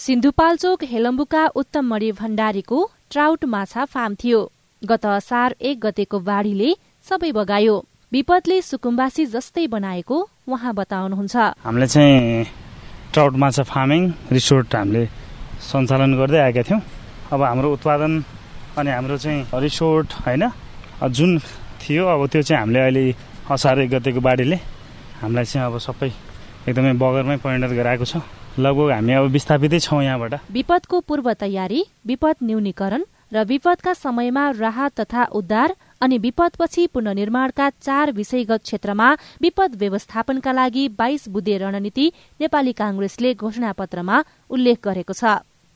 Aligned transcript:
सिन्धुपाल्चोक 0.00 0.84
हेलम्बुका 0.90 1.40
उत्तम 1.60 1.84
मणि 1.86 2.10
भण्डारीको 2.20 2.78
ट्राउट 3.12 3.44
माछा 3.44 3.84
फार्म 3.84 4.14
थियो। 4.22 4.38
गत 4.82 5.04
असार 5.06 5.54
एक 5.60 5.80
गतेको 5.80 6.18
बाढ़ीले 6.24 6.70
सबै 7.06 7.30
बगायो। 7.36 7.74
विपदले 8.12 8.60
सुकुम्बासी 8.62 9.26
जस्तै 9.34 9.66
बनाएको 9.76 10.16
उहाँ 10.48 10.72
बताउनुहुन्छ। 10.74 11.36
हामीले 11.36 11.86
चाहिँ 11.86 12.44
ट्राउट 13.12 13.34
माछा 13.44 13.62
फार्मिङ 13.68 14.02
रिसोर्ट 14.32 14.74
हामीले 14.74 15.04
सञ्चालन 15.68 16.16
गर्दै 16.16 16.40
आएका 16.48 16.62
थियौँ। 16.64 16.80
अब 17.32 17.42
हाम्रो 17.44 17.72
उत्पादन 17.76 18.12
अनि 18.80 18.90
हाम्रो 18.96 19.16
चाहिँ 19.20 19.60
रिसोर्ट 19.60 20.08
होइन 20.24 20.48
जुन 21.12 21.38
थियो 21.84 22.08
अब 22.08 22.26
त्यो 22.32 22.42
चाहिँ 22.48 22.60
हामीले 22.60 22.80
अहिले 22.88 23.04
असार 23.52 23.84
एक 23.84 23.90
गतेको 24.00 24.20
बाढीले 24.24 24.58
हामीलाई 25.20 25.44
चाहिँ 25.44 25.66
अब 25.68 25.76
सबै 25.76 26.10
एकदमै 26.68 26.96
बगरमै 26.96 27.36
परिणत 27.44 27.72
गराएको 27.76 28.04
छ। 28.08 28.24
लगभग 28.58 28.90
हामी 28.90 29.12
अब 29.12 29.24
विस्थापितै 29.30 29.78
छौँ 29.78 30.02
यहाँबाट। 30.02 30.34
विपदको 30.52 31.00
पूर्व 31.00 31.32
तयारी 31.40 31.84
विपद 32.06 32.36
न्यूनीकरण 32.42 33.02
र 33.32 33.44
विपदका 33.46 33.92
समयमा 33.94 34.44
राहत 34.58 35.00
तथा 35.00 35.24
उद्धार 35.32 35.74
अनि 36.02 36.18
विपदपछि 36.18 36.86
पुननिर्माणका 36.94 37.68
चार 37.70 38.12
विषयगत 38.12 38.62
क्षेत्रमा 38.62 39.08
विपद 39.42 39.76
व्यवस्थापनका 39.78 40.52
लागि 40.52 40.88
बाइस 40.98 41.28
बुधे 41.28 41.56
रणनीति 41.58 42.06
नेपाली 42.40 42.72
कांग्रेसले 42.72 43.34
घोषणा 43.34 43.72
पत्रमा 43.72 44.22
उल्लेख 44.50 44.78
गरेको 44.84 45.12
छ। 45.12 45.24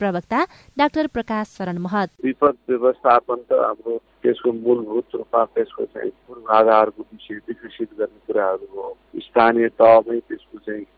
प्रवक्ता 0.00 0.40
डाक्टर 0.76 1.06
प्रकाश 1.06 1.46
शरण 1.58 1.78
महत। 1.78 2.10
विपद 2.24 2.56
व्यवस्थापन 2.68 3.38
त 3.46 3.52
हाम्रो 3.54 3.96
त्यसको 4.22 4.52
मूलभूत 4.52 5.14
रूपमा 5.14 5.44
त्यसको 5.54 5.84
चाहिँ 5.84 6.10
पूर्वाधारको 6.26 7.02
विषय 7.02 7.34
विकसित 7.48 7.90
गर्ने 7.98 8.20
कुराहरू 8.26 8.66
हो। 8.74 8.96
स्थानीय 9.14 9.68
तहमै 9.78 10.18
त्यसको 10.18 10.53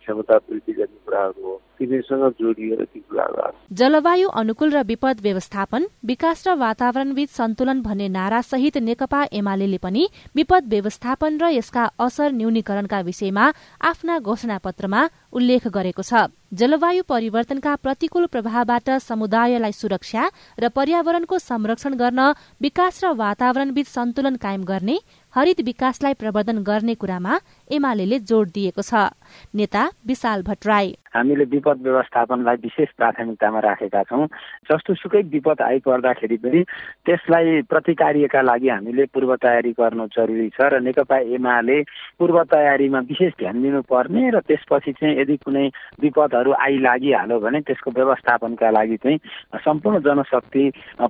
क्षमता 0.07 0.37
वृद्धि 0.39 0.73
गर्ने 0.73 0.99
कुराहरू 1.05 1.43
हो। 1.43 1.55
तिनीसँग 1.79 2.23
जोडिएर 2.41 2.85
ती 2.85 3.01
कुराहरू 3.01 3.75
जलवायु 3.75 4.29
अनुकूल 4.41 4.71
र 4.73 4.83
विपद 4.87 5.21
व्यवस्थापन 5.23 5.87
विकास 6.07 6.47
र 6.47 6.55
वातावरणविद 6.57 7.29
सन्तुलन 7.29 7.81
भन्ने 7.83 8.09
नारा 8.09 8.41
सहित 8.43 8.77
नेकपा 8.81 9.21
एमाले 9.35 9.79
पनि 9.83 10.09
विपद 10.37 10.69
व्यवस्थापन 10.71 11.39
र 11.43 11.51
यसका 11.53 11.85
असर 11.99 12.31
न्यूनीकरणका 12.33 13.01
विषयमा 13.03 13.51
आफ्ना 13.83 14.19
घोषणा 14.19 14.59
पत्रमा 14.65 15.03
उल्लेख 15.33 15.69
गरेको 15.69 16.03
छ। 16.03 16.31
जलवायु 16.55 17.03
परिवर्तनका 17.03 17.75
प्रतिकूल 17.77 18.27
प्रभावबाट 18.33 18.91
समुदायलाई 19.03 19.73
सुरक्षा 19.73 20.23
र 20.63 20.69
पर्यावरणको 20.71 21.39
संरक्षण 21.43 21.95
गर्न 21.99 22.21
विकास 22.63 23.05
र 23.05 23.13
वातावरणविद 23.19 23.87
सन्तुलन 23.87 24.37
कायम 24.39 24.63
गर्ने 24.65 24.97
हरित 25.37 25.61
विकासलाई 25.61 26.15
प्रवर्धन 26.15 26.59
गर्ने 26.59 26.95
कुरामा 26.95 27.41
एमाले 27.71 28.19
जोड़ 28.21 28.49
दिएको 28.49 28.83
छ। 28.83 28.95
नेता 29.55 29.83
विशाल 30.07 30.43
भट्टराई। 30.43 30.97
हामीले 31.17 31.45
विपद 31.51 31.81
व्यवस्थापनलाई 31.83 32.57
विशेष 32.63 32.89
प्राथमिकतामा 32.97 33.61
राखेका 33.61 34.03
छौँ। 34.11 34.27
जस्तो 34.69 34.95
सुकै 34.95 35.23
विपद 35.33 35.61
आइपर्दाखेरि 35.63 36.37
पनि 36.45 36.63
त्यसलाई 37.07 37.63
प्रतिकार्यका 37.71 38.41
लागि 38.43 38.69
हामीले 38.69 39.05
पूर्व 39.15 39.35
तयारी 39.43 39.73
गर्नु 39.81 40.07
जरुरी 40.17 40.49
छ 40.57 40.61
र 40.73 40.81
नेकपा 40.85 41.19
एमाले 41.37 41.79
पूर्व 42.19 42.43
तयारीमा 42.53 43.01
विशेष 43.11 43.33
ध्यान 43.41 43.63
दिनुपर्ने 43.63 44.31
र 44.31 44.41
त्यसपछि 44.49 44.93
चाहिँ 44.93 45.17
यदि 45.21 45.37
कुनै 45.45 45.67
विपदहरू 46.01 46.53
आइलागिहाल्यो 46.53 47.39
भने 47.41 47.61
त्यसको 47.67 47.91
व्यवस्थापनका 47.91 48.71
लागि 48.71 48.97
चाहिँ 49.03 49.19
सम्पूर्ण 49.65 50.01
जनशक्ति 50.07 50.65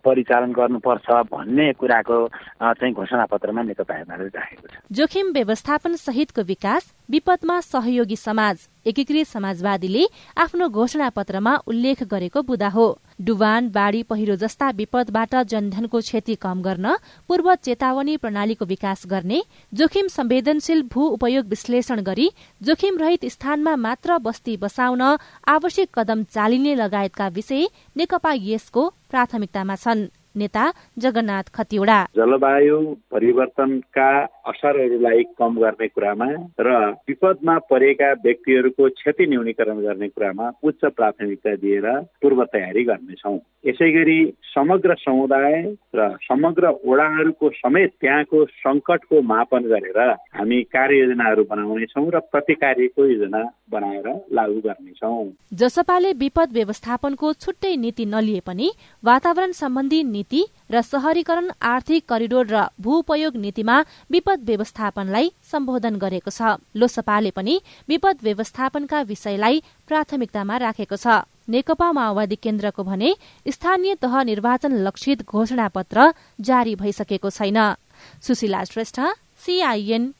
परिचालन 0.04 0.52
गर्नुपर्छ 0.52 1.08
भन्ने 1.32 1.72
कुराको 1.80 2.18
चाहिँ 2.62 2.92
घोषणा 2.94 3.24
पत्रमा 3.32 3.62
नेकपा 3.62 3.94
एमाले 3.96 4.24
राखेको 4.30 4.66
छ। 4.68 4.74
जोखिम 4.92 5.32
व्यवस्थापन 5.32 5.92
सहितको 6.00 6.42
विकास 6.46 6.92
विपदमा 7.08 7.60
सहयोगी 7.62 8.16
समाज 8.16 8.68
एकीकृत 8.86 9.26
समाजवादीले 9.26 10.04
आफ्नो 10.36 10.68
घोषणा 10.68 11.08
पत्रमा 11.10 11.54
उल्लेख 11.66 12.02
गरेको 12.04 12.42
बुदा 12.42 12.68
हो। 12.68 12.86
डुबान 13.20 13.68
बाढ़ी 13.70 14.02
पहिरो 14.02 14.36
जस्ता 14.36 14.70
विपदबाट 14.72 15.34
जनधनको 15.44 16.00
क्षति 16.00 16.34
कम 16.36 16.62
गर्न 16.62 16.96
पूर्व 17.28 17.54
चेतावनी 17.56 18.16
प्रणालीको 18.16 18.64
विकास 18.64 19.02
गर्ने 19.06 19.42
जोखिम 19.72 20.08
संवेदनशील 20.08 20.82
भू 20.92 21.06
उपयोग 21.08 21.46
विश्लेषण 21.46 22.00
गरी 22.02 22.30
जोखिम 22.60 22.98
रहित 22.98 23.24
स्थानमा 23.32 23.76
मात्र 23.78 24.18
बस्ती 24.18 24.56
बसाउन 24.56 25.02
आवश्यक 25.48 25.98
कदम 25.98 26.22
चालिने 26.30 26.74
लगायतका 26.74 27.28
विषय 27.30 27.66
नेकपा 27.96 28.32
यसको 28.42 28.88
प्राथमिकतामा 29.10 29.76
छन्। 29.76 30.06
नेता 30.36 30.64
जगन्नाथ 30.98 31.46
खतिवड़ा। 31.54 31.98
जलवायु 32.16 32.78
परिवर्तनका 33.10 34.08
असरहरूलाई 34.46 35.22
कम 35.38 35.58
गर्ने 35.58 35.88
कुरामा 35.88 36.28
र 36.60 36.68
विपदमा 37.08 37.56
परेका 37.70 38.12
व्यक्तिहरूको 38.24 38.88
क्षति 38.98 39.26
न्यूनीकरण 39.26 39.80
गर्ने 39.82 40.08
कुरामा 40.08 40.50
उच्च 40.62 40.84
प्राथमिकता 40.96 41.54
दिएर 41.56 41.86
पूर्व 42.22 42.44
तयारी 42.52 42.84
गर्नेछौँ। 42.84 43.38
यसै 43.66 43.90
गरी 43.92 44.18
समग्र 44.54 44.94
समुदाय 44.98 45.54
र 45.96 46.08
समग्र 46.22 46.68
ओडाहरूको 46.86 47.50
समेत 47.56 47.90
त्यहाँको 48.00 48.44
सङ्कटको 48.62 49.20
मापन 49.22 49.62
गरेर 49.72 49.98
हामी 50.36 50.62
कार्ययोजनाहरू 50.76 51.44
बनाउनेछौँ 51.50 52.06
र 52.14 52.18
प्रतिकार्यको 52.32 53.06
योजना 53.06 53.42
बनाएर 53.70 54.06
लागू 54.32 54.60
गर्नेछौँ। 54.60 55.26
जसपाले 55.54 56.12
विपद 56.22 56.52
व्यवस्थापनको 56.52 57.32
छुट्टै 57.34 57.74
नीति 57.76 58.04
नलिए 58.06 58.40
पनि 58.46 58.70
वातावरण 59.02 59.52
सम्बन्धी 59.52 60.02
नीति 60.26 60.46
र 60.70 60.82
शहरीकरण 60.82 61.50
आर्थिक 61.62 62.08
करिडोर 62.08 62.46
र 62.46 62.66
भू 62.80 62.98
उपयोग 62.98 63.36
नीतिमा 63.36 63.78
विपद 64.10 64.42
व्यवस्थापनलाई 64.44 65.30
सम्बोधन 65.46 65.96
गरेको 65.96 66.30
छ। 66.30 66.58
लोसपाले 66.74 67.30
पनि 67.30 67.54
विपद 67.88 68.18
व्यवस्थापनका 68.22 69.02
विषयलाई 69.02 69.62
प्राथमिकतामा 69.86 70.56
राखेको 70.56 70.96
छ। 70.96 71.06
नेकपा 71.46 71.92
माओवादी 71.92 72.36
केन्द्रको 72.42 72.82
भने 72.82 73.14
स्थानीय 73.46 73.94
तह 74.02 74.22
निर्वाचन 74.26 74.72
लक्षित 74.82 75.22
घोषणा 75.22 75.68
पत्र 75.70 76.12
जारी 76.42 76.74
भइसकेको 76.74 77.30
छैन। 77.30 77.58
सुशीला 78.18 78.64
श्रेष्ठ 78.66 79.00
सीआईएन 79.38 80.14